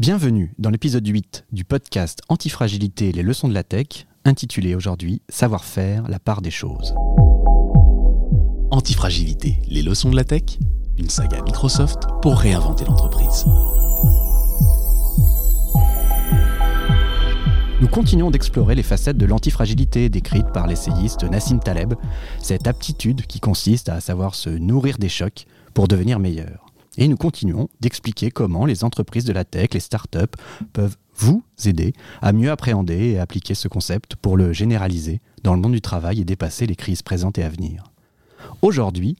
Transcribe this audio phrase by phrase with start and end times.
[0.00, 6.08] Bienvenue dans l'épisode 8 du podcast Antifragilité les leçons de la tech, intitulé aujourd'hui Savoir-faire,
[6.08, 6.94] la part des choses.
[8.70, 10.58] Antifragilité, les leçons de la tech,
[10.96, 13.44] une saga Microsoft pour réinventer l'entreprise.
[17.82, 21.92] Nous continuons d'explorer les facettes de l'antifragilité décrites par l'essayiste Nassim Taleb,
[22.38, 25.44] cette aptitude qui consiste à savoir se nourrir des chocs
[25.74, 26.69] pour devenir meilleur.
[26.98, 30.36] Et nous continuons d'expliquer comment les entreprises de la tech, les startups,
[30.72, 35.60] peuvent vous aider à mieux appréhender et appliquer ce concept pour le généraliser dans le
[35.60, 37.84] monde du travail et dépasser les crises présentes et à venir.
[38.62, 39.16] Aujourd'hui,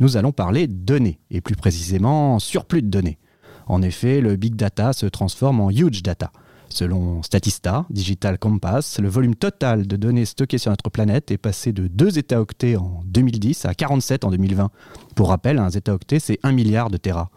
[0.00, 3.18] nous allons parler données, et plus précisément surplus de données.
[3.66, 6.30] En effet, le big data se transforme en huge data–
[6.68, 11.72] Selon Statista, Digital Compass, le volume total de données stockées sur notre planète est passé
[11.72, 14.70] de 2 zeta-octets en 2010 à 47 en 2020.
[15.14, 17.30] Pour rappel, un zeta-octet, c'est 1 milliard de Tera.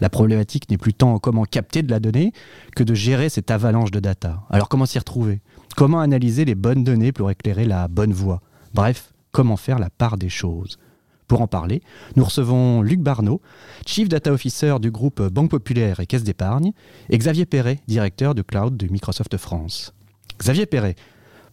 [0.00, 2.32] La problématique n'est plus tant comment capter de la donnée
[2.74, 4.42] que de gérer cette avalanche de data.
[4.50, 5.40] Alors comment s'y retrouver?
[5.76, 8.40] Comment analyser les bonnes données pour éclairer la bonne voie?
[8.74, 10.78] Bref, comment faire la part des choses
[11.32, 11.80] pour en parler,
[12.14, 13.40] nous recevons Luc Barneau,
[13.86, 16.72] Chief Data Officer du groupe Banque Populaire et Caisse d'Épargne,
[17.08, 19.94] et Xavier Perret, directeur de cloud de Microsoft France.
[20.38, 20.94] Xavier Perret,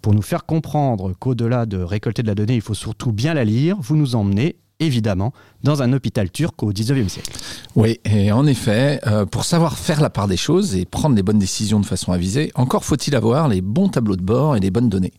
[0.01, 3.45] pour nous faire comprendre qu'au-delà de récolter de la donnée, il faut surtout bien la
[3.45, 7.31] lire, vous nous emmenez évidemment, dans un hôpital turc au 19e siècle.
[7.75, 11.23] Oui, et en effet, euh, pour savoir faire la part des choses et prendre les
[11.23, 14.71] bonnes décisions de façon avisée, encore faut-il avoir les bons tableaux de bord et les
[14.71, 15.13] bonnes données.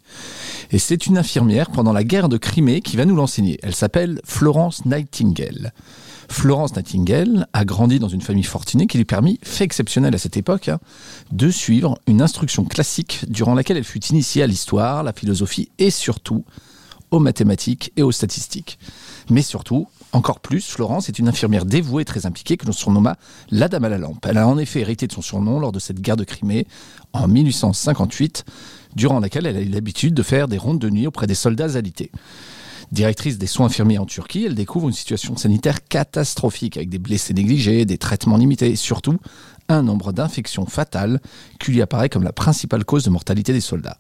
[0.71, 3.59] Et c'est une infirmière pendant la guerre de Crimée qui va nous l'enseigner.
[3.63, 5.73] Elle s'appelle Florence Nightingale.
[6.31, 10.37] Florence Nightingale a grandi dans une famille fortunée qui lui permit, fait exceptionnel à cette
[10.37, 10.79] époque, hein,
[11.33, 15.91] de suivre une instruction classique durant laquelle elle fut initiée à l'histoire, la philosophie et
[15.91, 16.45] surtout
[17.11, 18.79] aux mathématiques et aux statistiques.
[19.31, 23.17] Mais surtout, encore plus, Florence est une infirmière dévouée et très impliquée que l'on surnomma
[23.51, 24.27] la Dame à la lampe.
[24.27, 26.67] Elle a en effet hérité de son surnom lors de cette guerre de Crimée
[27.13, 28.45] en 1858,
[28.97, 31.77] durant laquelle elle a eu l'habitude de faire des rondes de nuit auprès des soldats
[31.77, 32.11] alités.
[32.91, 37.35] Directrice des soins infirmiers en Turquie, elle découvre une situation sanitaire catastrophique avec des blessés
[37.35, 39.19] négligés, des traitements limités et surtout
[39.69, 41.21] un nombre d'infections fatales
[41.61, 43.99] qui lui apparaît comme la principale cause de mortalité des soldats.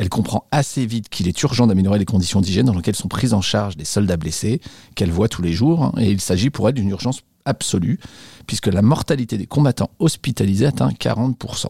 [0.00, 3.34] Elle comprend assez vite qu'il est urgent d'améliorer les conditions d'hygiène dans lesquelles sont prises
[3.34, 4.62] en charge des soldats blessés,
[4.94, 8.00] qu'elle voit tous les jours, hein, et il s'agit pour elle d'une urgence absolue,
[8.46, 11.66] puisque la mortalité des combattants hospitalisés atteint 40%.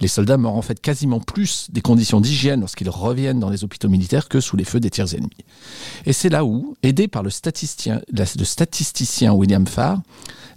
[0.00, 3.88] Les soldats meurent en fait quasiment plus des conditions d'hygiène lorsqu'ils reviennent dans les hôpitaux
[3.88, 5.30] militaires que sous les feux des tiers ennemis.
[6.06, 10.00] Et c'est là où, aidée par le statisticien, le statisticien William Farr,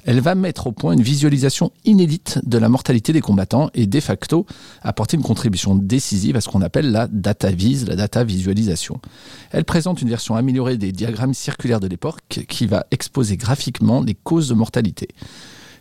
[0.05, 3.99] elle va mettre au point une visualisation inédite de la mortalité des combattants et de
[3.99, 4.45] facto
[4.81, 8.99] apporter une contribution décisive à ce qu'on appelle la data vise, la data visualisation.
[9.51, 14.15] Elle présente une version améliorée des diagrammes circulaires de l'époque qui va exposer graphiquement les
[14.15, 15.07] causes de mortalité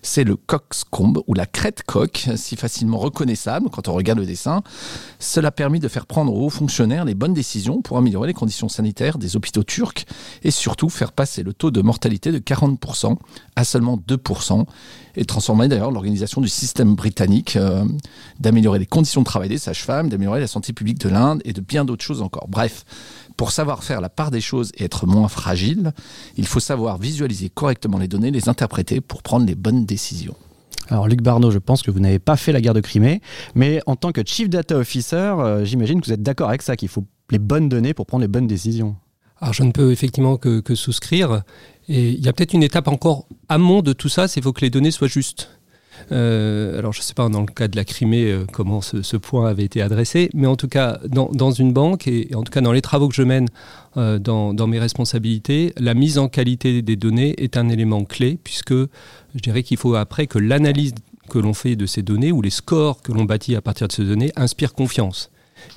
[0.03, 4.63] c'est le coxcombe ou la crête coque, si facilement reconnaissable quand on regarde le dessin.
[5.19, 8.69] Cela a permis de faire prendre aux fonctionnaires les bonnes décisions pour améliorer les conditions
[8.69, 10.05] sanitaires des hôpitaux turcs
[10.43, 13.17] et surtout faire passer le taux de mortalité de 40%
[13.57, 14.65] à seulement 2%
[15.15, 17.85] et transformer d'ailleurs l'organisation du système britannique, euh,
[18.41, 21.61] d'améliorer les conditions de travail des sages-femmes, d'améliorer la santé publique de l'Inde et de
[21.61, 22.49] bien d'autres choses encore.
[22.49, 22.85] Bref,
[23.43, 25.91] pour savoir faire la part des choses et être moins fragile,
[26.37, 30.37] il faut savoir visualiser correctement les données, les interpréter pour prendre les bonnes décisions.
[30.87, 33.21] Alors Luc Barneau, je pense que vous n'avez pas fait la guerre de Crimée,
[33.57, 36.77] mais en tant que Chief Data Officer, euh, j'imagine que vous êtes d'accord avec ça,
[36.77, 38.95] qu'il faut les bonnes données pour prendre les bonnes décisions.
[39.41, 41.43] Alors je ne peux effectivement que, que souscrire.
[41.89, 44.53] Et il y a peut-être une étape encore amont de tout ça, c'est qu'il faut
[44.53, 45.51] que les données soient justes.
[46.11, 49.17] Euh, alors, je ne sais pas dans le cas de la Crimée euh, comment ce,
[49.17, 52.61] point avait été adressé, mais en tout cas, dans, une banque et, en tout cas
[52.61, 53.49] dans les travaux que je mène
[53.97, 58.75] euh, dans, mes responsabilités, la mise en qualité des données est un élément clé, puisque
[58.75, 60.95] je dirais qu'il faut après que l'analyse
[61.29, 63.93] que l'on fait de ces données ou les scores que l'on bâtit à partir de
[63.93, 65.31] ces données inspirent confiance.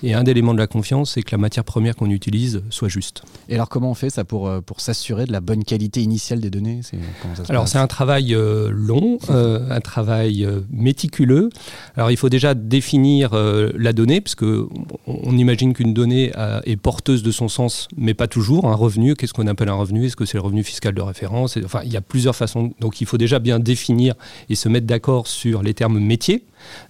[0.03, 3.23] Et un élément de la confiance, c'est que la matière première qu'on utilise soit juste.
[3.49, 6.39] Et alors comment on fait ça pour, euh, pour s'assurer de la bonne qualité initiale
[6.39, 6.81] des données
[7.49, 11.49] Alors c'est un travail euh, long, euh, un travail méticuleux.
[11.95, 14.69] Alors il faut déjà définir la donnée, parce qu'on
[15.07, 16.31] on imagine qu'une donnée
[16.65, 18.65] est porteuse de son sens, mais pas toujours.
[18.65, 20.05] Un revenu, qu'est-ce qu'on appelle un revenu?
[20.05, 21.57] Est-ce que c'est le revenu fiscal de référence?
[21.63, 22.71] Enfin, il y a plusieurs façons.
[22.79, 24.15] Donc il faut déjà bien définir
[24.49, 26.43] et se mettre d'accord sur les termes métiers.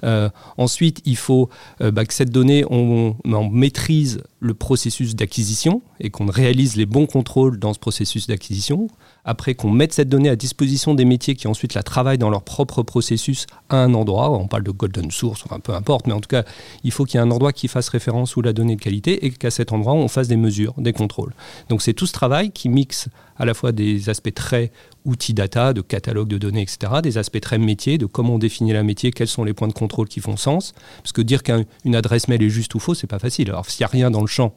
[0.04, 1.50] Euh, ensuite, il faut
[1.82, 3.16] euh, bah, que cette donnée, on,
[3.52, 8.88] maîtrise le processus d'acquisition et qu'on réalise les bons contrôles dans ce processus d'acquisition.
[9.24, 12.44] Après, qu'on mette cette donnée à disposition des métiers qui ensuite la travaillent dans leur
[12.44, 14.30] propre processus à un endroit.
[14.32, 16.44] On parle de golden source, enfin peu importe, mais en tout cas,
[16.84, 19.26] il faut qu'il y ait un endroit qui fasse référence où la donnée de qualité
[19.26, 21.34] et qu'à cet endroit, on fasse des mesures, des contrôles.
[21.70, 23.08] Donc c'est tout ce travail qui mixe
[23.38, 24.72] à la fois des aspects très
[25.06, 28.74] outils data, de catalogue de données, etc., des aspects très métiers, de comment on définit
[28.74, 30.74] la métier, quels sont les points de contrôle qui font sens.
[31.04, 33.50] Parce que dire qu'une adresse mail est juste ou faux, c'est pas facile.
[33.50, 34.54] Alors s'il n'y a rien dans le champ,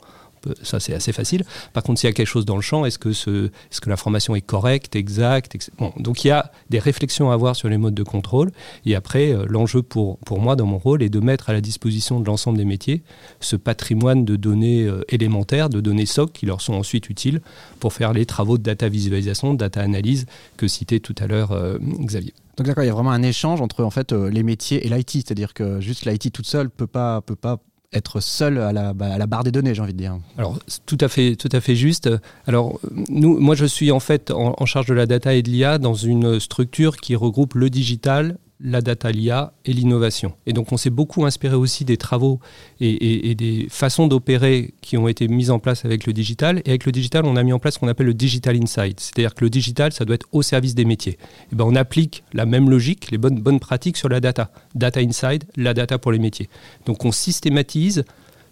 [0.62, 1.44] ça c'est assez facile.
[1.72, 3.90] Par contre, s'il y a quelque chose dans le champ, est-ce que, ce, est que
[3.90, 5.56] l'information est correcte, exacte
[5.98, 8.50] Donc il y a des réflexions à avoir sur les modes de contrôle.
[8.86, 11.60] Et après, euh, l'enjeu pour, pour moi, dans mon rôle, est de mettre à la
[11.60, 13.02] disposition de l'ensemble des métiers
[13.40, 17.40] ce patrimoine de données euh, élémentaires, de données SOC, qui leur sont ensuite utiles
[17.80, 20.26] pour faire les travaux de data visualisation, de data analyse
[20.56, 22.34] que citait tout à l'heure euh, Xavier.
[22.56, 25.10] Donc d'accord, il y a vraiment un échange entre en fait les métiers et l'IT,
[25.10, 27.60] c'est-à-dire que juste l'IT toute seule peut pas peut pas
[27.92, 30.18] être seul à la, bah, à la barre des données, j'ai envie de dire.
[30.36, 32.10] Alors, tout à fait, tout à fait juste.
[32.46, 35.78] Alors, nous, moi, je suis en fait en charge de la data et de l'IA
[35.78, 40.34] dans une structure qui regroupe le digital, la data, l'IA et l'innovation.
[40.46, 42.40] Et donc on s'est beaucoup inspiré aussi des travaux
[42.80, 46.60] et, des façons d'opérer qui ont été mises en place avec le digital.
[46.64, 48.98] Et avec le digital, on a mis en place ce qu'on appelle le Digital Insight.
[48.98, 51.18] C'est-à-dire que le digital, ça doit être au service des métiers.
[51.52, 54.50] Et ben on applique la même logique, les bonnes, bonnes pratiques sur la data.
[54.74, 56.48] Data Inside, la data pour les métiers.
[56.86, 58.04] Donc on systématise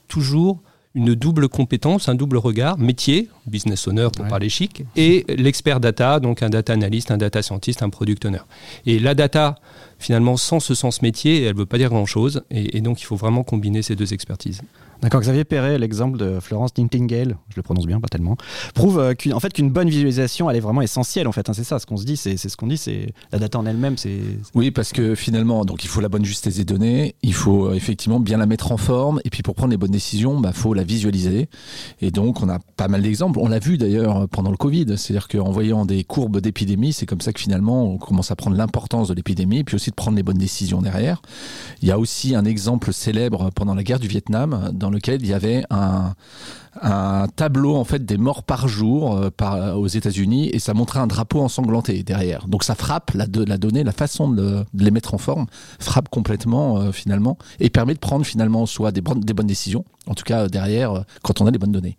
[0.09, 0.61] toujours
[0.97, 6.21] une double compétence, un double regard, métier, business owner pour parler chic, et l'expert data,
[6.21, 8.41] donc un data analyst, un data scientist, un product owner.
[8.87, 9.57] Et la data,
[9.99, 13.15] finalement, sans ce sens métier, elle ne veut pas dire grand-chose, et, donc il faut
[13.15, 14.63] vraiment combiner ces deux expertises.
[15.03, 18.37] D'accord, Xavier Perret, l'exemple de Florence Nightingale, je le prononce bien, pas tellement,
[18.75, 21.49] prouve euh, qu'en fait qu'une bonne visualisation, elle est vraiment essentielle en fait.
[21.51, 23.67] Hein, c'est ça, ce qu'on se dit, c'est ce qu'on dit, c'est la data en
[23.67, 23.97] elle-même.
[24.55, 27.75] Oui, parce que finalement, donc il faut la bonne justesse des données, il faut euh,
[27.75, 30.53] effectivement bien la mettre en forme, et puis pour prendre les bonnes décisions, il bah,
[30.53, 31.49] faut la visualiser.
[32.01, 33.39] Et donc on a pas mal d'exemples.
[33.39, 37.21] On l'a vu d'ailleurs pendant le Covid, c'est-à-dire qu'en voyant des courbes d'épidémie, c'est comme
[37.21, 40.23] ça que finalement on commence à prendre l'importance de l'épidémie, puis aussi de prendre les
[40.23, 41.21] bonnes décisions derrière.
[41.83, 45.35] Il y a aussi un exemple célèbre pendant la guerre du Vietnam lequel il y
[45.35, 46.15] avait un,
[47.37, 51.07] tableau en fait des morts par jour euh, par, aux États-Unis et ça montrait un
[51.07, 52.47] drapeau ensanglanté derrière.
[52.49, 55.47] Donc ça frappe la, donnée, la façon de, les mettre en forme
[55.81, 60.15] frappe complètement euh, finalement et permet de prendre finalement soit des, des bonnes décisions, en
[60.15, 61.97] tout cas derrière euh, quand on a les bonnes données.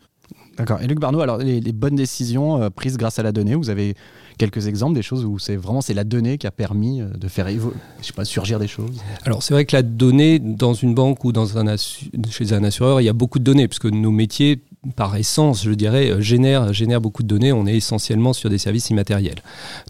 [0.58, 0.82] D'accord.
[0.82, 3.96] Et Luc Barneau, alors les, bonnes décisions prises grâce à la donnée, vous avez
[4.38, 7.28] quelques exemples des choses où c'est vraiment c'est la donnée qui a permis euh, de
[7.28, 10.94] faire je sais pas, surgir des choses Alors c'est vrai que la donnée dans une
[10.94, 14.12] banque ou dans un chez un assureur, il y a beaucoup de données puisque nos
[14.12, 14.62] métiers
[14.96, 17.52] par essence, je dirais, euh, génèrent génère beaucoup de données.
[17.52, 19.42] On est essentiellement sur des services immatériels.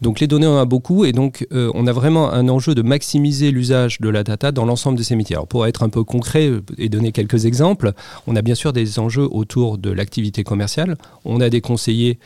[0.02, 2.74] Donc les données, on en a beaucoup et donc euh, on a vraiment un enjeu
[2.74, 5.36] de maximiser l'usage de la data dans l'ensemble de ces métiers.
[5.36, 7.94] Alors pour être un peu concret et donner quelques exemples,
[8.26, 10.98] on a bien sûr des enjeux autour de l'activité commerciale.
[11.26, 12.20] On a des conseillers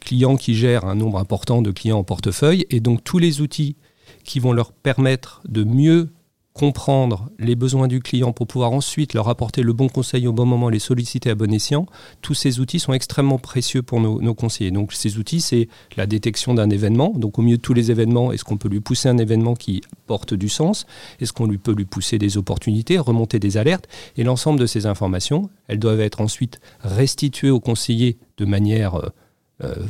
[0.00, 3.76] clients qui gèrent un nombre important de clients en portefeuille et donc tous les outils
[4.24, 6.10] qui vont leur permettre de mieux
[6.52, 10.46] comprendre les besoins du client pour pouvoir ensuite leur apporter le bon conseil au bon
[10.46, 11.86] moment, les solliciter à bon escient,
[12.22, 14.72] tous ces outils sont extrêmement précieux pour nos, conseillers.
[14.72, 17.12] Donc ces outils, c'est la détection d'un événement.
[17.16, 19.80] Donc au milieu de tous les événements, est-ce qu'on peut lui pousser un événement qui
[20.06, 20.86] porte du sens?
[21.20, 23.88] Est-ce qu'on lui peut lui pousser des opportunités, remonter des alertes?
[24.16, 28.96] Et l'ensemble de ces informations, elles doivent être ensuite restituées au conseiller de manière...
[28.96, 29.08] Euh, euh,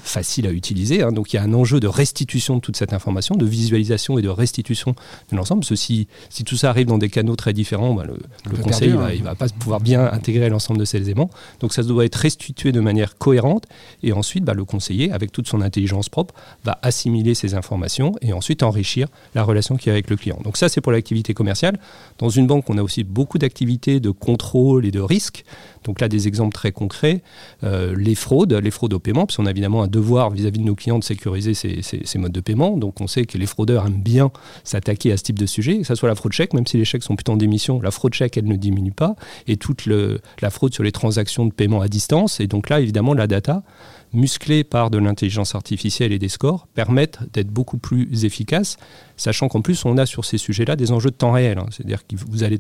[0.03, 1.03] facile à utiliser.
[1.03, 1.13] Hein.
[1.13, 4.23] Donc il y a un enjeu de restitution de toute cette information, de visualisation et
[4.23, 4.95] de restitution
[5.31, 5.65] de l'ensemble.
[5.65, 6.07] Si
[6.45, 9.11] tout ça arrive dans des canaux très différents, bah, le, conseil hein.
[9.15, 11.31] il va pas pouvoir bien intégrer l'ensemble de ces éléments.
[11.61, 13.65] Donc ça doit être restitué de manière cohérente
[14.03, 16.35] et ensuite bah, le conseiller, avec toute son intelligence propre,
[16.65, 20.39] va assimiler ces informations et ensuite enrichir la relation qu'il y a avec le client.
[20.43, 21.79] Donc ça c'est pour l'activité commerciale.
[22.19, 25.45] Dans une banque, on a aussi beaucoup d'activités de contrôle et de risque.
[25.85, 27.23] Donc là, des exemples très concrets,
[27.65, 30.65] euh, les fraudes, les fraudes au paiement, parce qu'on a évidemment un devoir vis-à-vis de
[30.65, 32.77] nos clients de sécuriser ces, modes de paiement.
[32.77, 34.31] Donc on sait que les fraudeurs aiment bien
[34.65, 36.85] s'attaquer à ce type de sujet, que ce soit la fraude chèque, même si les
[36.85, 40.51] chèques sont plutôt en démission, la fraude chèque, elle ne diminue pas, et toute la
[40.51, 42.41] fraude sur les transactions de paiement à distance.
[42.41, 43.63] Et donc là, évidemment, la data,
[44.13, 48.77] musclée par de l'intelligence artificielle et des scores, permettent d'être beaucoup plus efficaces
[49.21, 51.59] sachant qu'en plus on a sur ces sujets-là des enjeux de temps réel.
[51.59, 51.67] Hein.
[51.71, 52.59] C'est-à-dire que vous allez,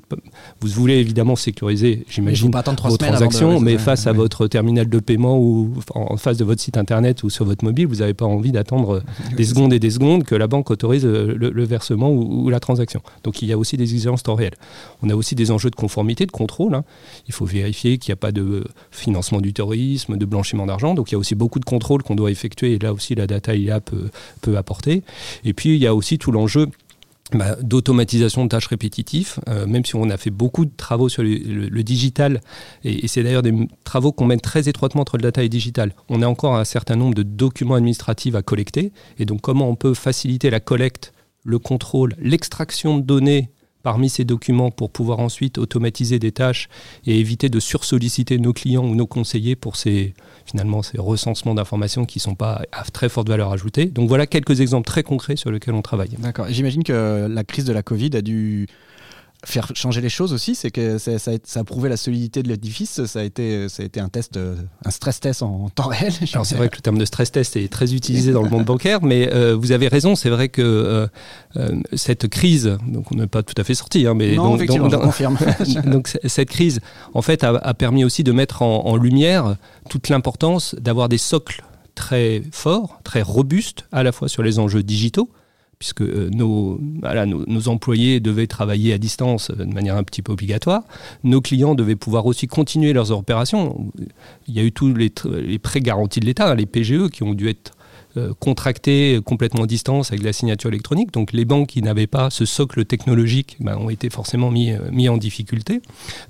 [0.61, 2.50] vous voulez évidemment sécuriser, j'imagine,
[2.85, 6.76] vos transactions, mais face à votre terminal de paiement ou en face de votre site
[6.76, 9.02] internet ou sur votre mobile, vous n'avez pas envie d'attendre
[9.37, 13.00] des secondes et des secondes que la banque autorise euh, le, versement ou, la transaction.
[13.25, 14.52] Donc il y a aussi des exigences temps réel.
[15.02, 16.75] On a aussi des enjeux de conformité, de contrôle.
[16.75, 16.85] Hein.
[17.26, 20.95] Il faut vérifier qu'il n'y a pas de financement du terrorisme, de blanchiment d'argent.
[20.95, 23.26] Donc il y a aussi beaucoup de contrôles qu'on doit effectuer et là aussi la
[23.26, 24.11] data IA peut,
[24.42, 25.02] peut apporter.
[25.44, 26.68] Et puis il y a aussi tout l'enjeu
[27.32, 31.23] bah, d'automatisation de tâches répétitives, euh, même si on a fait beaucoup de travaux sur
[31.23, 32.40] le, digital,
[32.82, 33.54] et, c'est d'ailleurs des
[33.85, 35.94] travaux qu'on mène très étroitement entre le data et le digital.
[36.09, 39.76] On a encore un certain nombre de documents administratifs à collecter, et donc comment on
[39.76, 41.12] peut faciliter la collecte,
[41.44, 43.50] le contrôle, l'extraction de données
[43.82, 46.68] parmi ces documents pour pouvoir ensuite automatiser des tâches
[47.06, 52.04] et éviter de sursolliciter nos clients ou nos conseillers pour ces, finalement, ces recensements d'informations
[52.04, 53.87] qui ne sont pas à très forte valeur ajoutée.
[53.87, 56.10] Donc voilà quelques exemples très concrets sur lesquels on travaille.
[56.18, 56.46] D'accord.
[56.50, 58.66] J'imagine que la crise de la Covid a dû
[59.44, 61.12] faire changer les choses aussi, c'est que ça,
[61.56, 63.04] a, prouvé la solidité de l'édifice.
[63.06, 66.12] Ça a été, ça a été un test, euh, un stress test en, temps réel.
[66.44, 69.02] c'est vrai que le terme de stress test est très utilisé dans le monde bancaire,
[69.02, 70.14] mais euh, vous avez raison.
[70.14, 71.09] C'est vrai que
[71.56, 74.66] euh, cette crise, donc on n'est pas tout à fait sorti, hein, mais non, donc,
[74.66, 75.38] donc, confirme.
[75.87, 76.80] donc cette crise,
[77.14, 79.56] en fait, a, permis aussi de mettre en, en lumière
[79.88, 81.62] toute l'importance d'avoir des socles
[81.94, 85.30] très forts, très robustes, à la fois sur les enjeux digitaux,
[85.80, 86.78] puisque euh, nos,
[87.68, 90.82] employés devaient travailler à distance euh, de manière un petit peu obligatoire.
[91.25, 93.90] Nos clients devaient pouvoir aussi continuer leurs opérations.
[94.46, 95.10] Il y a eu tous les,
[95.42, 97.72] les prêts garantis de l'État, les PGE, qui ont dû être
[98.17, 101.12] euh, contractés complètement à distance avec la signature électronique.
[101.12, 104.79] Donc les banques qui n'avaient pas ce socle technologique ben, ont été forcément mis, euh,
[104.90, 105.81] mis en difficulté.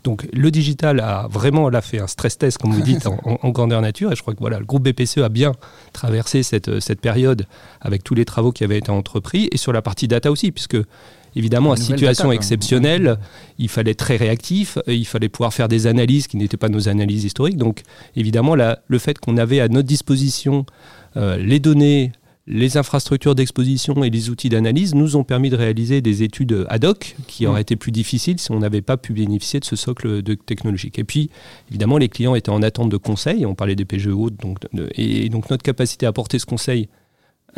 [0.04, 3.06] Donc le digital a vraiment là, fait un stress test, comme vous dites,
[3.42, 4.12] en, grandeur nature.
[4.12, 5.52] Et je crois que voilà, le groupe BPCE a bien
[5.94, 7.46] traversé cette, euh, cette période
[7.80, 9.48] avec tous les travaux qui avaient été entrepris.
[9.50, 10.76] Et sur la partie data aussi, puisque
[11.36, 13.18] évidemment, à situation exceptionnelle,
[13.58, 16.88] il fallait être très réactif, il fallait pouvoir faire des analyses qui n'étaient pas nos
[16.88, 17.56] analyses historiques.
[17.56, 17.82] Donc,
[18.16, 20.66] évidemment, le fait qu'on avait à notre disposition
[21.16, 22.12] les données,
[22.46, 26.84] les infrastructures d'exposition et les outils d'analyse nous ont permis de réaliser des études ad
[26.84, 27.62] hoc qui auraient mm.
[27.62, 30.98] été plus difficiles si on n'avait pas pu bénéficier de ce socle de technologique.
[30.98, 31.30] Et puis,
[31.70, 33.46] évidemment, les clients étaient en attente de conseils.
[33.46, 34.58] On parlait des PGE donc,
[34.96, 36.88] et donc notre capacité à apporter ce conseil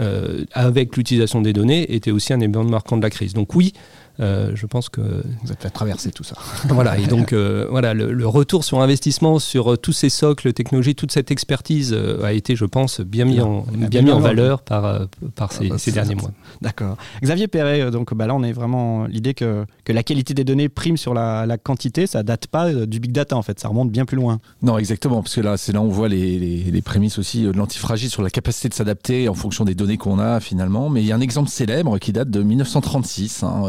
[0.01, 3.35] euh, avec l'utilisation des données était aussi un élément marquant de la crise.
[3.35, 6.37] Donc oui, euh, je pense que vous êtes fait traverser tout ça.
[6.69, 10.99] voilà, et donc euh, voilà, le, retour sur investissement sur euh, tous ces socles technologiques,
[10.99, 15.07] toute cette expertise a été, je pense, bien mis en, bien, mis en valeur par,
[15.35, 16.31] par ces, ah bah, derniers mois.
[16.61, 16.97] D'accord.
[17.23, 20.69] Xavier Perret, donc bah là on est vraiment l'idée que, que la qualité des données
[20.69, 23.91] prime sur la, la, quantité, ça date pas du big data en fait, ça remonte
[23.91, 24.41] bien plus loin.
[24.63, 27.43] Non, exactement, parce que là c'est là où on voit les, les, les prémices aussi
[27.43, 30.89] de l'antifragile sur la capacité de s'adapter en fonction des données qu'on a finalement.
[30.89, 33.43] Mais il y a un exemple célèbre qui date de 1936.
[33.43, 33.63] Hein,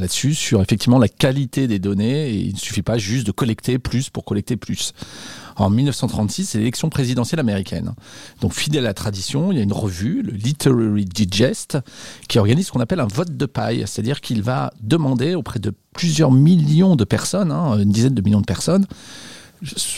[0.00, 3.78] là-dessus sur effectivement la qualité des données et il ne suffit pas juste de collecter
[3.78, 4.92] plus pour collecter plus.
[5.56, 7.92] En 1936, c'est l'élection présidentielle américaine.
[8.40, 11.78] Donc fidèle à la tradition, il y a une revue, le Literary Digest,
[12.28, 15.72] qui organise ce qu'on appelle un vote de paille, c'est-à-dire qu'il va demander auprès de
[15.92, 18.86] plusieurs millions de personnes, hein, une dizaine de millions de personnes,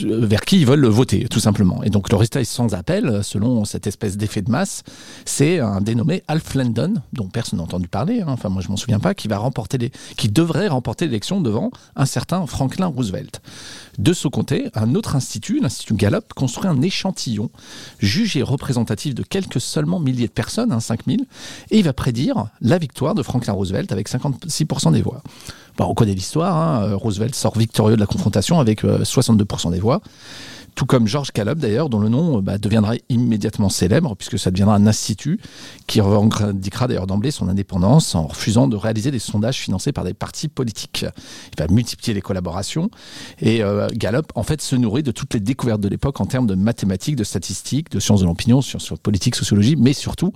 [0.04, 1.82] vers qui ils veulent voter, tout simplement.
[1.82, 4.82] Et donc le résultat est sans appel, selon cette espèce d'effet de masse.
[5.24, 8.28] C'est un dénommé Alf Landon, dont personne n'a entendu parler, hein.
[8.28, 11.70] enfin moi je m'en souviens pas, qui, va remporter les, qui devrait remporter l'élection devant
[11.96, 13.40] un certain Franklin Roosevelt.
[13.98, 17.50] De ce côté, un autre institut, l'Institut Gallup, construit un échantillon
[17.98, 21.26] jugé représentatif de quelques seulement milliers de personnes, hein, 5000,
[21.70, 25.22] et il va prédire la victoire de Franklin Roosevelt avec 56% des voix.
[25.76, 29.80] Bon, on connaît l'histoire, hein, Roosevelt sort victorieux de la confrontation avec 62% euh, des
[29.80, 30.00] voix
[30.74, 34.74] tout comme George Caleb d'ailleurs, dont le nom bah, deviendra immédiatement célèbre, puisque ça deviendra
[34.74, 35.38] un institut
[35.86, 40.14] qui revendiquera d'ailleurs d'emblée son indépendance en refusant de réaliser des sondages financés par des
[40.14, 41.04] partis politiques.
[41.52, 42.90] Il va multiplier les collaborations,
[43.40, 46.46] et euh, Gallup, en fait, se nourrit de toutes les découvertes de l'époque en termes
[46.46, 50.32] de mathématiques, de statistiques, de sciences de l'opinion, sur, sur politique, sociologie, mais surtout,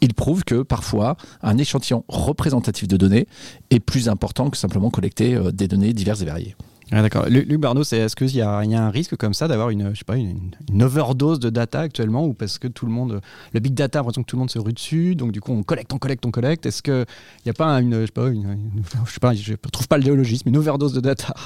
[0.00, 3.26] il prouve que parfois, un échantillon représentatif de données
[3.70, 6.56] est plus important que simplement collecter euh, des données diverses et variées.
[6.90, 7.26] D'accord.
[7.28, 10.16] Luc Barneau, est-ce qu'il y, a un risque comme ça d'avoir une, je sais pas,
[10.16, 10.50] une,
[10.82, 13.20] overdose de data actuellement ou parce que tout le monde,
[13.52, 15.62] le big data, l'impression que tout le monde se rue dessus, donc du coup on
[15.62, 16.66] collecte, on collecte, on collecte.
[16.66, 17.06] Est-ce qu'il
[17.46, 18.30] n'y a pas une, je sais pas,
[19.06, 21.34] je sais pas, je trouve pas le déologisme, une overdose de data?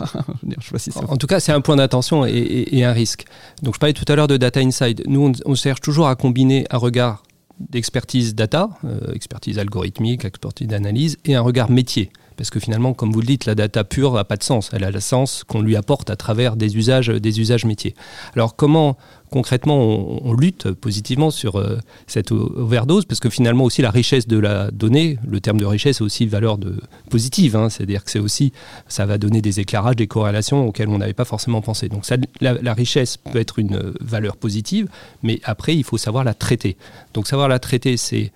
[1.08, 3.24] En tout cas, c'est un point d'attention et, un risque.
[3.62, 5.02] Donc je parlais tout à l'heure de data inside.
[5.06, 7.22] Nous, on, cherche toujours à combiner un regard
[7.60, 12.10] d'expertise data, euh, expertise algorithmique, expertise d'analyse, et un regard métier.
[12.36, 14.70] Parce que finalement, comme vous le dites, la data pure n'a pas de sens.
[14.72, 17.94] Elle a le sens qu'on lui apporte à travers des usages, des usages métiers.
[18.34, 18.96] Alors comment
[19.30, 19.78] concrètement
[20.24, 23.04] on, lutte positivement sur euh, cette overdose?
[23.04, 26.26] Parce que finalement aussi la richesse de la donnée, le terme de richesse est aussi
[26.26, 26.76] valeur de
[27.10, 27.56] positive.
[27.56, 27.68] Hein.
[27.70, 28.52] C'est-à-dire que c'est aussi,
[28.88, 31.88] ça va donner des éclairages, des corrélations auxquelles on n'avait pas forcément pensé.
[31.88, 32.04] Donc
[32.40, 34.88] la, richesse peut être une valeur positive,
[35.22, 36.76] mais après il faut savoir la traiter.
[37.12, 38.32] Donc savoir la traiter, c'est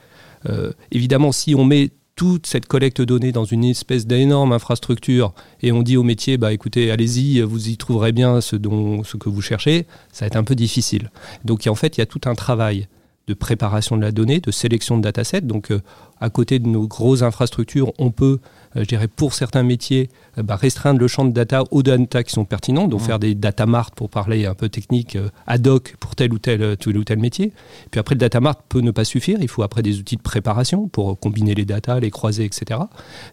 [0.49, 5.33] euh, évidemment si on met toute cette collecte de données dans une espèce d'énorme infrastructure
[5.63, 9.17] et on dit au métier, bah écoutez, allez-y, vous y trouverez bien ce, dont, ce
[9.17, 11.13] que vous cherchez, ça va être un peu difficile.
[11.45, 12.89] Donc en fait, il y a tout un travail
[13.29, 15.43] de préparation de la donnée, de sélection de datasets.
[15.43, 15.81] Donc euh,
[16.21, 18.41] à côté de nos grosses infrastructures, on peut
[18.75, 22.45] je dirais, pour certains métiers, bah, restreindre le champ de data aux data qui sont
[22.45, 26.33] pertinents, donc faire des data mart pour parler un peu technique ad hoc pour tel
[26.33, 27.53] ou tel, tel ou tel métier.
[27.91, 30.23] Puis après, le data mart peut ne pas suffire, il faut après des outils de
[30.23, 32.81] préparation pour combiner les data, les croiser, etc.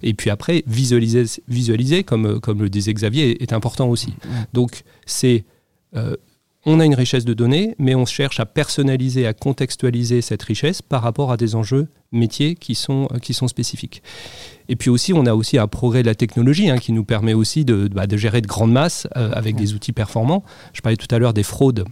[0.01, 4.13] Et puis après, visualiser, visualiser comme, comme le disait Xavier, est, important aussi.
[4.53, 5.45] Donc c'est
[6.65, 10.81] on a une richesse de données, mais on cherche à personnaliser, à contextualiser cette richesse
[10.81, 14.01] par rapport à des enjeux métiers qui sont, euh, spécifiques.
[14.67, 17.33] Et puis aussi, on a aussi un progrès de la technologie hein, qui nous permet
[17.33, 20.43] aussi de, bah, gérer de grandes masses euh, avec des outils performants.
[20.73, 21.85] Je parlais tout à l'heure des fraudes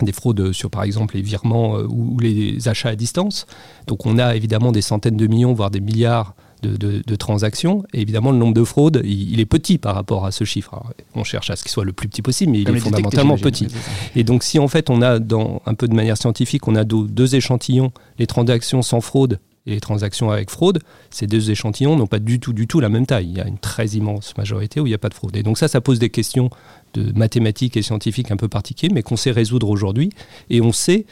[0.00, 3.46] des fraudes sur par exemple les virements euh, ou les achats à distance.
[3.88, 7.84] Donc on a évidemment des centaines de millions, voire des milliards de, transactions.
[7.92, 10.80] Et évidemment, le nombre de fraudes, il, est petit par rapport à ce chiffre.
[11.14, 13.68] on cherche à ce qu'il soit le plus petit possible, mais il est fondamentalement petit.
[14.16, 16.84] Et donc, si en fait on a, dans, un peu de manière scientifique, on a
[16.84, 20.78] deux, échantillons, les transactions sans fraude et les transactions avec fraude,
[21.10, 23.26] ces deux échantillons n'ont pas du tout, du tout la même taille.
[23.26, 25.36] Il y a une très immense majorité où il n'y a pas de fraude.
[25.36, 26.50] Et donc ça, ça pose des questions
[26.94, 30.10] de mathématiques et scientifiques un peu particuliers, mais qu'on sait résoudre aujourd'hui.
[30.48, 31.04] Et on sait,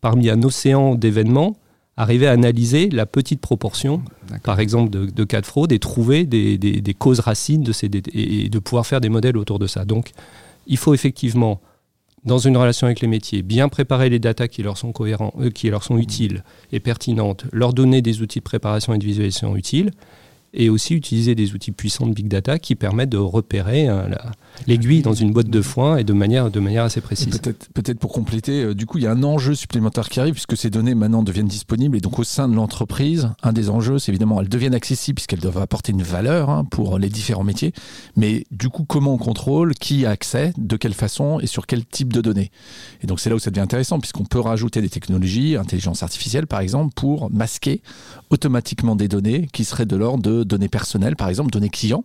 [0.00, 1.56] parmi un océan d'événements,
[1.96, 4.02] arriver à analyser la petite proportion,
[4.42, 8.58] par exemple, de, cas de fraude et trouver des, causes racines de ces, et de
[8.58, 9.84] pouvoir faire des modèles autour de ça.
[9.84, 10.10] Donc,
[10.66, 11.60] il faut effectivement,
[12.24, 15.50] dans une relation avec les métiers, bien préparer les datas qui leur sont cohérents, euh,
[15.50, 19.56] qui leur sont utiles et pertinentes, leur donner des outils de préparation et de visualisation
[19.56, 19.92] utiles,
[20.54, 24.08] et aussi utiliser des outils puissants de big data qui permettent de repérer hein,
[24.66, 27.40] l'aiguille dans une boîte de foin et de manière, de manière assez précise.
[27.74, 30.56] Peut-être pour compléter, euh, du coup, il y a un enjeu supplémentaire qui arrive puisque
[30.56, 34.12] ces données maintenant deviennent disponibles et donc au sein de l'entreprise, un des enjeux, c'est
[34.12, 37.72] évidemment elles deviennent accessibles puisqu'elles doivent apporter une valeur hein, pour les différents métiers.
[38.16, 41.84] Mais du coup, comment on contrôle qui a accès, de quelle façon et sur quel
[41.84, 42.52] type de données?
[43.02, 46.46] Et donc c'est là où ça devient intéressant puisqu'on peut rajouter des technologies, intelligence artificielle
[46.46, 47.82] par exemple, pour masquer
[48.30, 52.04] automatiquement des données qui seraient de l'ordre de données personnelles, par exemple données clients,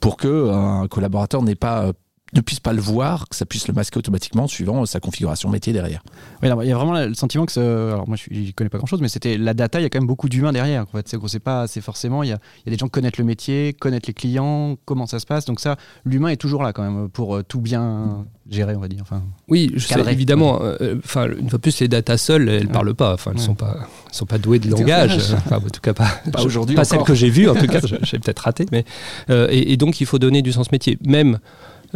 [0.00, 1.92] pour que un collaborateur n'ait pas
[2.36, 5.72] ne puisse pas le voir, que ça puisse le masquer automatiquement suivant sa configuration métier
[5.72, 6.02] derrière.
[6.42, 8.78] Oui, il y a vraiment le sentiment que, ce, alors moi je ne connais pas
[8.78, 10.82] grand chose, mais c'était la data, il y a quand même beaucoup d'humains derrière.
[10.82, 12.92] En fait, c'est pas, c'est forcément, il y, a, il y, a, des gens qui
[12.92, 15.44] connaissent le métier, connaissent les clients, comment ça se passe.
[15.44, 18.88] Donc ça, l'humain est toujours là quand même pour euh, tout bien gérer, on va
[18.88, 19.00] dire.
[19.02, 20.60] Enfin, oui, je sais, évidemment.
[20.62, 23.14] Euh, enfin, une fois plus, les data seules, elles ne parlent pas.
[23.14, 25.34] Enfin, elles ne sont pas, sont pas douées de langage.
[25.46, 26.76] Enfin, en tout cas, pas, pas aujourd'hui.
[26.76, 27.48] Pas celles que j'ai vues.
[27.48, 28.66] En tout cas, j'ai peut-être raté.
[28.72, 28.84] Mais
[29.30, 31.38] euh, et, et, donc, il faut donner du sens métier, même.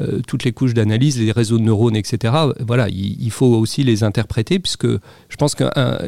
[0.00, 2.32] Euh, toutes les couches d'analyse, les réseaux de neurones, etc.
[2.60, 5.64] Voilà, il, faut aussi les interpréter, puisque je pense que,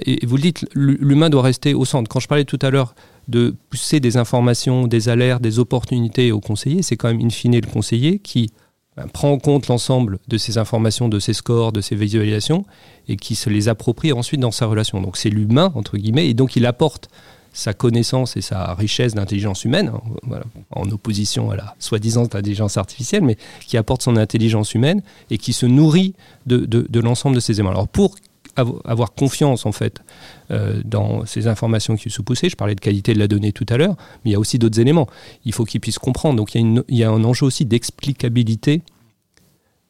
[0.07, 2.09] et vous le dites, l'humain doit rester au centre.
[2.09, 2.95] Quand je parlais tout à l'heure
[3.29, 7.55] de pousser des informations, des alertes, des opportunités au conseiller, c'est quand même in fine
[7.55, 8.51] le conseiller qui
[8.97, 12.65] ben, prend en compte l'ensemble de ces informations, de ces scores, de ces visualisations,
[13.09, 15.01] et qui se les approprie ensuite dans sa relation.
[15.01, 17.09] Donc c'est l'humain, entre guillemets, et donc il apporte
[17.53, 23.23] sa connaissance et sa richesse d'intelligence humaine, hein, en opposition à la soi-disant intelligence artificielle,
[23.23, 23.37] mais
[23.67, 26.15] qui apporte son intelligence humaine et qui se nourrit
[26.47, 27.71] de, l'ensemble de ces éléments.
[27.71, 28.17] Alors pour
[28.57, 30.03] avoir confiance en fait
[30.51, 32.51] euh, dans ces informations qui sont poussées.
[32.51, 34.59] Je parlais de qualité de la donnée tout à l'heure, mais il y a aussi
[34.59, 35.09] d'autres éléments.
[35.47, 36.37] Il faut qu'ils puissent comprendre.
[36.37, 38.83] Donc il y, a il y a un enjeu aussi d'explicabilité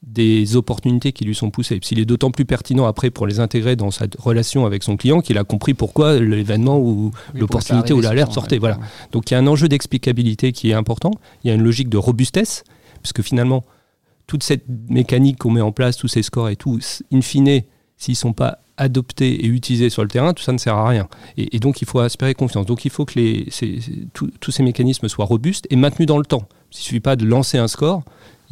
[0.02, 1.78] des opportunités qui lui sont poussées.
[1.82, 5.20] S'il est d'autant plus pertinent après pour les intégrer dans sa relation avec son client
[5.20, 8.58] qu'il a compris pourquoi l'événement ou l'opportunité ou l'alerte sortait.
[8.58, 8.78] Voilà.
[9.12, 11.12] Donc il y a un enjeu d'explicabilité qui est important.
[11.44, 12.64] Il y a une logique de robustesse,
[13.00, 13.64] puisque finalement,
[14.26, 16.80] toute cette mécanique qu'on met en place, tous ces scores et tout,
[17.12, 17.62] in fine,
[17.96, 20.88] s'ils ne sont pas adoptés et utilisés sur le terrain, tout ça ne sert à
[20.88, 21.08] rien.
[21.36, 22.66] Et, donc il faut aspirer confiance.
[22.66, 23.48] Donc il faut que les,
[24.12, 26.48] tous ces mécanismes soient robustes et maintenus dans le temps.
[26.72, 28.02] Il ne suffit pas de lancer un score,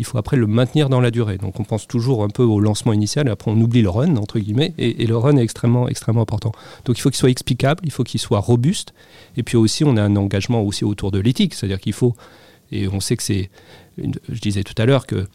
[0.00, 1.36] il faut après le maintenir dans la durée.
[1.36, 4.16] Donc on pense toujours un peu au lancement initial et après on oublie le run,
[4.16, 6.52] entre guillemets, et, le run est extrêmement, extrêmement important.
[6.86, 8.94] Donc il faut qu'il soit explicable, il faut qu'il soit robuste,
[9.36, 12.16] et puis aussi on a un engagement aussi autour de l'éthique, c'est-à-dire qu'il faut,
[12.72, 13.50] et on sait que c'est,
[13.98, 15.26] je disais tout à l'heure que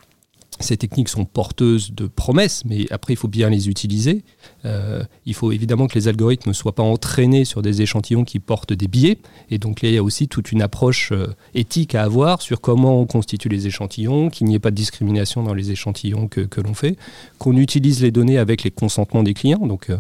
[0.60, 4.24] ces techniques sont porteuses de promesses, mais après, il faut bien les utiliser.
[4.64, 8.40] Euh, il faut évidemment que les algorithmes ne soient pas entraînés sur des échantillons qui
[8.40, 9.18] portent des biais.
[9.50, 12.62] Et donc, là, il y a aussi toute une approche euh, éthique à avoir sur
[12.62, 16.62] comment on constitue les échantillons, qu'il n'y ait pas de discrimination dans les échantillons que,
[16.62, 16.98] l'on fait,
[17.38, 19.68] qu'on utilise les données avec les consentements des clients.
[19.68, 19.98] Donc, euh,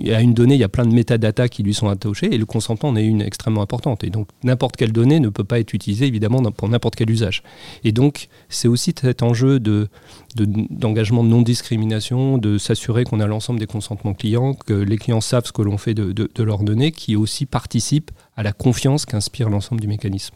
[0.00, 2.32] il y a une donnée, il y a plein de métadatas qui lui sont attachés
[2.34, 4.04] et le consentement en est une extrêmement importante.
[4.04, 7.42] Et donc n'importe quelle donnée ne peut pas être utilisée évidemment pour n'importe quel usage.
[7.84, 9.88] Et donc c'est aussi cet enjeu de,
[10.34, 15.46] d'engagement de, non-discrimination, de s'assurer qu'on a l'ensemble des consentements clients, que les clients savent
[15.46, 19.48] ce que l'on fait de, de, leurs données, qui aussi participe à la confiance qu'inspire
[19.48, 20.34] l'ensemble du mécanisme.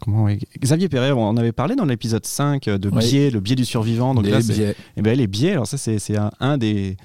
[0.00, 0.28] Comment,
[0.60, 4.14] Xavier Perret, on avait parlé dans l'épisode 5 de biais, le biais du survivant.
[4.14, 4.70] Donc les biais.
[4.70, 6.96] Et eh ben, les biais, alors ça c'est un, un des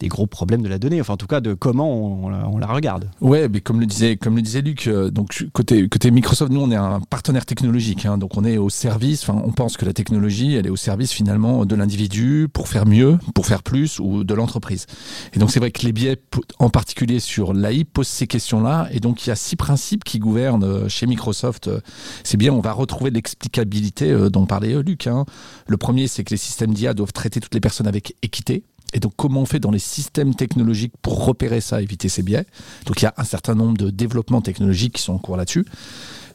[0.00, 3.08] des gros problèmes de la donnée, enfin en tout cas de comment on, la- regarde.
[3.20, 6.60] Ouais, mais comme le disait, comme le disait Luc, euh, donc côté côté Microsoft, nous
[6.60, 9.22] on est un partenaire technologique, hein, donc on est au service.
[9.28, 12.86] Enfin, on pense que la technologie, elle est au service finalement de l'individu pour faire
[12.86, 14.86] mieux, pour faire plus, ou de l'entreprise.
[15.34, 16.16] Et donc c'est vrai que les biais,
[16.58, 18.88] en particulier sur l'AI, posent ces questions-là.
[18.90, 21.68] Et donc il y a six principes qui gouvernent euh, chez Microsoft.
[21.68, 21.80] Euh,
[22.24, 25.06] C'est bien, on va retrouver l'explicabilité dont parlait Luc.
[25.06, 25.24] hein.
[25.68, 28.64] Le premier, c'est que les systèmes d'IA doivent traiter toutes les personnes avec équité.
[28.94, 32.46] Et donc, comment on fait dans les systèmes technologiques pour repérer ça, éviter ces biais?
[32.86, 35.66] Donc, il y a un certain nombre de développements technologiques qui sont en cours là-dessus.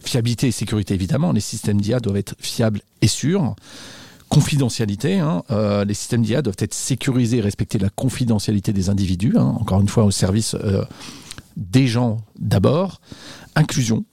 [0.04, 1.32] Fiabilité et sécurité, évidemment.
[1.32, 3.56] Les systèmes d'IA doivent être fiables et sûrs.
[4.28, 9.36] Confidentialité, hein, euh, les systèmes d'IA doivent être sécurisés et respecter la confidentialité des individus,
[9.38, 10.84] hein, encore une fois au service euh,
[11.58, 13.02] des gens d'abord.
[13.56, 14.04] Inclusion,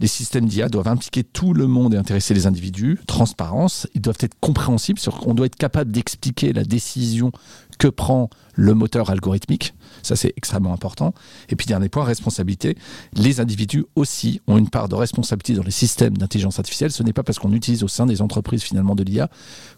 [0.00, 2.98] les systèmes d'IA doivent impliquer tout le monde et intéresser les individus.
[3.06, 4.98] Transparence, ils doivent être compréhensibles.
[4.98, 7.32] sur- On doit être capable d'expliquer la décision
[7.78, 9.74] que prend le moteur algorithmique.
[10.02, 11.14] Ça, c'est extrêmement important.
[11.48, 12.76] Et puis, dernier point, responsabilité.
[13.14, 16.90] Les individus aussi ont une part de responsabilité dans les systèmes d'intelligence artificielle.
[16.90, 19.30] Ce n'est pas parce qu'on utilise au sein des entreprises, finalement, de l'IA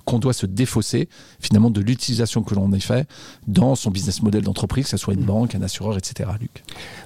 [0.06, 1.09] qu'on doit se défausser,
[1.40, 3.06] finalement, de l'utilisation que l'on ait fait
[3.46, 6.30] dans son business model d'entreprise, que ce soit une banque, un assureur, etc.
[6.40, 6.62] Luc.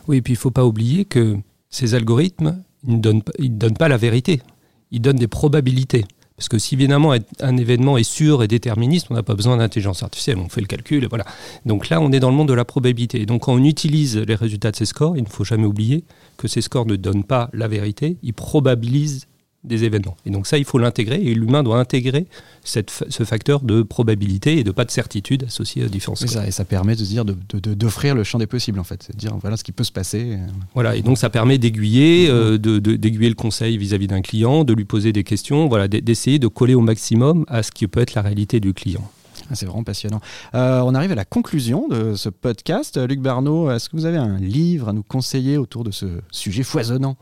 [0.07, 1.37] Oui, et puis il ne faut pas oublier que
[1.71, 4.43] ces algorithmes, ils ne donnent, pas- ils ne donnent pas la vérité.
[4.91, 6.05] Ils donnent des probabilités.
[6.37, 10.03] Parce que si évidemment un événement est sûr et déterministe, on n'a pas besoin d'intelligence
[10.03, 11.25] artificielle, on fait le calcul et voilà.
[11.65, 13.21] Donc là, on est dans le monde de la probabilité.
[13.21, 16.03] Et donc quand on utilise les résultats de ces scores, il ne faut jamais oublier
[16.37, 19.27] que ces scores ne donnent pas la vérité, ils probabilisent
[19.65, 20.17] des événements.
[20.27, 22.27] Et donc ça, il faut l'intégrer et l'humain doit intégrer
[22.63, 26.51] cette, ce facteur de probabilité et de pas de certitude associé aux différents ça, et
[26.51, 29.37] ça permet de se dire d'offrir le champ des possibles en fait, c'est de dire
[29.41, 30.39] voilà ce qui peut se passer.
[30.75, 34.85] Voilà, et donc ça permet d'aiguiller, euh, d'aiguiller le conseil vis-à-vis d'un client, de lui
[34.85, 38.23] poser des questions, voilà, d'essayer de coller au maximum à ce qui peut être la
[38.23, 39.03] réalité du client.
[39.51, 40.21] Ah, c'est vraiment passionnant.
[40.55, 42.97] Euh, on arrive à la conclusion de ce podcast.
[42.97, 46.07] Euh, Luc Barneau, est-ce que vous avez un livre à nous conseiller autour de ce
[46.31, 47.17] sujet foisonnant?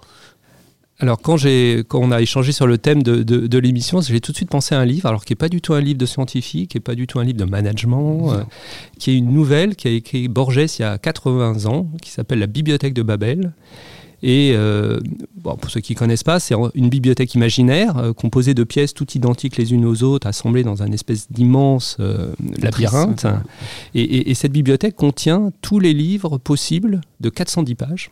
[0.99, 4.21] Alors quand, j'ai, quand on a échangé sur le thème de, de- de l'émission, j'ai
[4.21, 5.99] tout de suite pensé à un livre, alors qui n'est pas du tout un livre
[5.99, 8.45] de scientifique, qui n'est pas du tout un livre de management, euh,
[8.99, 12.39] qui est une nouvelle qui a écrit Borges il y a 80 ans, qui s'appelle
[12.39, 13.53] La Bibliothèque de Babel.
[14.23, 15.01] Et euh,
[15.37, 18.95] bon, pour ceux qui ne connaissent pas, c'est une bibliothèque imaginaire euh, composée de pièces
[18.95, 23.27] toutes identiques les unes aux autres, assemblées dans un espèce d'immense euh, labyrinthe.
[23.95, 28.11] Et, et- et cette bibliothèque contient tous les livres possibles de 410 pages.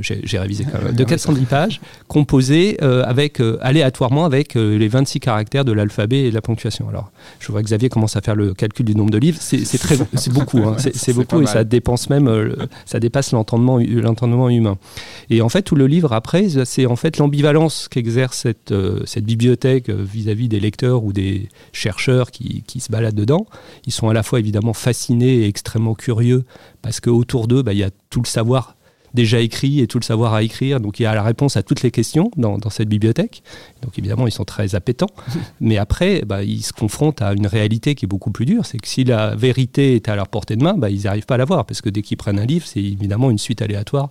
[0.00, 0.94] J'ai, révisé quand même.
[0.96, 6.34] De 410 pages, composés euh, avec, aléatoirement avec les 26 caractères de l'alphabet et de
[6.34, 6.88] la ponctuation.
[6.88, 9.38] Alors, je vois que Xavier commence à faire le calcul du nombre de livres.
[9.40, 9.58] C'est,
[10.32, 10.58] beaucoup.
[10.58, 10.76] hein.
[10.94, 12.54] C'est, beaucoup pas et ça dépense même,
[12.86, 14.78] ça dépasse l'entendement humain.
[15.32, 19.88] Et en fait, tout le livre après, c'est en fait l'ambivalence qu'exerce cette, euh, bibliothèque
[19.88, 23.46] euh, vis-à-vis des lecteurs ou des chercheurs qui, qui se baladent dedans.
[23.86, 26.44] Ils sont à la fois évidemment fascinés et extrêmement curieux
[26.82, 28.76] parce qu'autour d'eux, bah, il y a tout le savoir
[29.14, 30.80] déjà écrit et tout le savoir à écrire.
[30.80, 33.42] Donc il y a la réponse à toutes les questions dans, dans cette bibliothèque.
[33.82, 35.10] Donc évidemment, ils sont très appétents.
[35.60, 38.64] Mais après, bah, ils se confrontent à une réalité qui est beaucoup plus dure.
[38.66, 41.34] C'est que si la vérité est à leur portée de main, bah, ils n'arrivent pas
[41.34, 41.66] à la voir.
[41.66, 44.08] Parce que dès qu'ils prennent un livre, c'est évidemment une suite aléatoire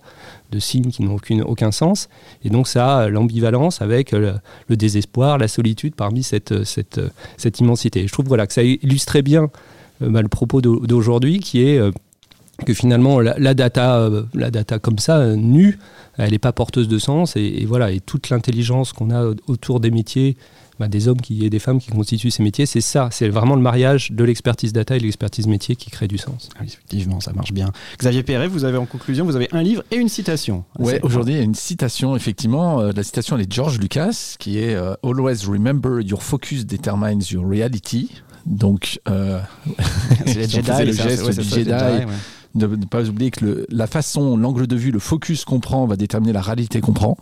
[0.50, 2.08] de signes qui n'ont aucune- aucun sens.
[2.44, 4.34] Et donc ça a l'ambivalence avec le,
[4.68, 7.00] le désespoir, la solitude parmi cette, cette,
[7.36, 8.02] cette immensité.
[8.02, 9.50] Et je trouve voilà, que ça illustrait bien
[10.02, 11.78] euh, bah, le propos d'au- d'aujourd'hui qui est...
[11.78, 11.90] euh,
[12.64, 15.78] que finalement la, la data, euh, la data comme ça, euh, nue,
[16.18, 17.36] elle n'est pas porteuse de sens.
[17.36, 20.36] Et, et voilà, et toute l'intelligence qu'on a autour des métiers,
[20.82, 23.08] bah, des hommes qui, et des femmes qui constituent ces métiers, c'est ça.
[23.12, 26.48] C'est vraiment le mariage de l'expertise data et de l'expertise métier qui crée du sens.
[26.58, 27.70] Ah Effectivement, ça marche bien.
[27.98, 30.64] Xavier Perret, vous avez en conclusion, vous avez un livre et une citation.
[30.78, 32.80] Ouais, aujourd'hui, il y a une citation, effectivement.
[32.80, 36.66] Euh, la citation, elle est de George Lucas, qui est euh, Always remember your focus
[36.66, 38.10] determines your reality.
[38.44, 39.40] Donc, euh,
[40.26, 42.06] c'est le geste ouais, Jedi, ouais.
[42.54, 45.96] De ne pas oublier que la façon, l'angle de vue, le focus qu'on prend va
[45.96, 47.16] déterminer la réalité qu'on prend.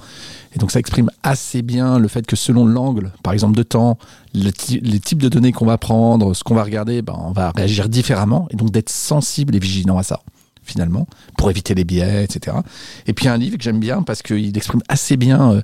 [0.55, 3.99] Et donc, ça exprime assez bien le fait que selon l'angle, par exemple, de temps,
[4.35, 7.88] les types de données qu'on va prendre, ce qu'on va regarder, ben, on va réagir
[7.88, 8.49] différemment.
[8.51, 10.21] Et donc, d'être sensible et vigilant à ça
[10.62, 12.59] finalement, pour éviter les biais, etc.
[13.07, 15.62] Et puis un livre que j'aime bien parce qu'il exprime assez bien euh,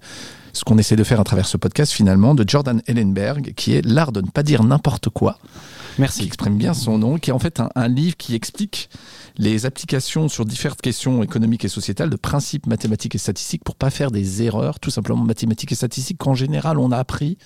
[0.56, 3.84] ce qu'on essaie de faire à travers ce podcast finalement, de Jordan Ellenberg, qui est
[3.84, 6.24] L'art de ne pas dire n'importe quoi, qui Merci.
[6.24, 8.88] exprime bien son nom, qui est en fait un, un livre qui explique
[9.36, 13.90] les applications sur différentes questions économiques et sociétales de principes mathématiques et statistiques pour pas
[13.90, 17.36] faire des erreurs, tout simplement mathématiques et statistiques qu'en général on a appris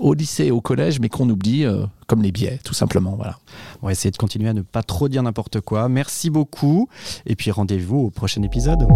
[0.00, 3.14] au lycée et au collège, mais qu'on oublie, euh, comme les biais, tout simplement.
[3.14, 3.38] Voilà.
[3.82, 5.88] On va essayer de continuer à ne pas trop dire n'importe quoi.
[5.88, 6.88] Merci beaucoup.
[7.26, 8.86] Et puis rendez-vous au prochain épisode.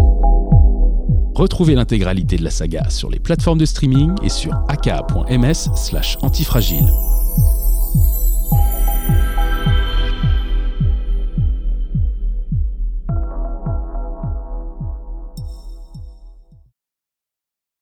[1.41, 6.85] Retrouvez l'intégralité de la saga sur les plateformes de streaming et sur aka.ms slash antifragile.